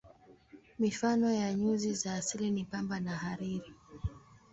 [0.79, 3.73] Mifano ya nyuzi za asili ni pamba na hariri.